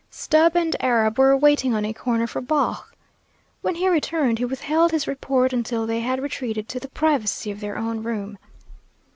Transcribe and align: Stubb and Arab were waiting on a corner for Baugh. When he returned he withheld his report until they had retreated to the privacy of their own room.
Stubb 0.09 0.55
and 0.55 0.75
Arab 0.83 1.19
were 1.19 1.37
waiting 1.37 1.75
on 1.75 1.85
a 1.85 1.93
corner 1.93 2.25
for 2.25 2.41
Baugh. 2.41 2.85
When 3.61 3.75
he 3.75 3.87
returned 3.87 4.39
he 4.39 4.45
withheld 4.45 4.89
his 4.91 5.05
report 5.07 5.53
until 5.53 5.85
they 5.85 5.99
had 5.99 6.19
retreated 6.23 6.67
to 6.69 6.79
the 6.79 6.89
privacy 6.89 7.51
of 7.51 7.59
their 7.59 7.77
own 7.77 8.01
room. 8.01 8.39